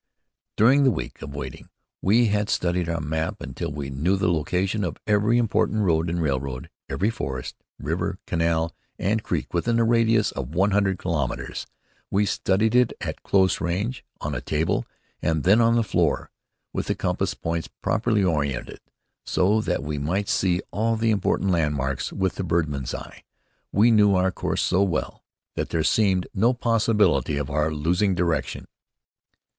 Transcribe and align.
During 0.57 0.83
the 0.83 0.89
week 0.89 1.21
of 1.21 1.35
waiting 1.35 1.69
we 2.01 2.29
had 2.29 2.49
studied 2.49 2.89
our 2.89 2.99
map 2.99 3.39
until 3.39 3.71
we 3.71 3.91
knew 3.91 4.17
the 4.17 4.33
location 4.33 4.83
of 4.83 4.97
every 5.05 5.37
important 5.37 5.83
road 5.83 6.09
and 6.09 6.19
railroad, 6.19 6.71
every 6.89 7.11
forest, 7.11 7.55
river, 7.77 8.17
canal, 8.25 8.73
and 8.97 9.21
creek 9.21 9.53
within 9.53 9.77
a 9.77 9.83
radius 9.83 10.31
of 10.31 10.55
one 10.55 10.71
hundred 10.71 10.97
kilometres. 10.97 11.67
We 12.09 12.25
studied 12.25 12.73
it 12.73 12.93
at 12.99 13.21
close 13.21 13.61
range, 13.61 14.03
on 14.19 14.33
a 14.33 14.41
table, 14.41 14.87
and 15.21 15.43
then 15.43 15.61
on 15.61 15.75
the 15.75 15.83
floor, 15.83 16.31
with 16.73 16.87
the 16.87 16.95
compass 16.95 17.35
points 17.35 17.67
properly 17.83 18.23
orientated, 18.23 18.79
so 19.23 19.61
that 19.61 19.83
we 19.83 19.99
might 19.99 20.27
see 20.29 20.63
all 20.71 20.95
the 20.95 21.11
important 21.11 21.51
landmarks 21.51 22.11
with 22.11 22.37
the 22.37 22.43
birdman's 22.43 22.95
eye. 22.95 23.23
We 23.71 23.91
knew 23.91 24.15
our 24.15 24.31
course 24.31 24.63
so 24.63 24.81
well, 24.81 25.23
that 25.53 25.69
there 25.69 25.83
seemed 25.83 26.25
no 26.33 26.55
possibility 26.55 27.37
of 27.37 27.51
our 27.51 27.71
losing 27.71 28.15
direction. 28.15 28.65